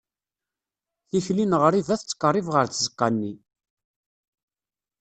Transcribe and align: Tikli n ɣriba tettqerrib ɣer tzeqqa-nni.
Tikli 1.09 1.45
n 1.45 1.53
ɣriba 1.63 1.95
tettqerrib 2.01 2.47
ɣer 2.51 2.65
tzeqqa-nni. 2.67 3.33